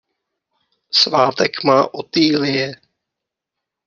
[0.89, 2.73] Svátek má Otýlie.